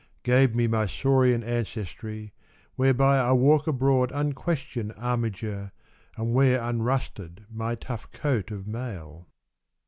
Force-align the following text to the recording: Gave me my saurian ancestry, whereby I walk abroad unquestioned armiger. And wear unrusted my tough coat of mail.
Gave 0.23 0.55
me 0.55 0.65
my 0.65 0.87
saurian 0.87 1.43
ancestry, 1.43 2.33
whereby 2.73 3.19
I 3.19 3.33
walk 3.33 3.67
abroad 3.67 4.11
unquestioned 4.11 4.95
armiger. 4.97 5.71
And 6.17 6.33
wear 6.33 6.59
unrusted 6.59 7.45
my 7.51 7.75
tough 7.75 8.09
coat 8.11 8.49
of 8.49 8.65
mail. 8.65 9.27